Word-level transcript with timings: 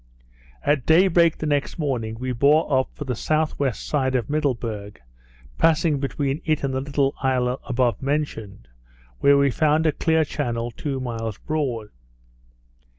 At 0.63 0.87
day 0.87 1.07
break 1.09 1.37
the 1.37 1.45
next 1.45 1.77
morning, 1.77 2.17
we 2.19 2.31
bore 2.31 2.73
up 2.75 2.89
for 2.95 3.05
the 3.05 3.11
S.W. 3.13 3.71
side 3.73 4.15
of 4.15 4.31
Middleburg, 4.31 4.99
passing 5.59 5.99
between 5.99 6.41
it 6.43 6.63
and 6.63 6.73
the 6.73 6.81
little 6.81 7.13
isle 7.21 7.61
above 7.65 8.01
mentioned, 8.01 8.67
where 9.19 9.37
we 9.37 9.51
found 9.51 9.85
a 9.85 9.91
clear 9.91 10.25
channel 10.25 10.71
two 10.71 10.99
miles 10.99 11.37
broad. 11.37 11.89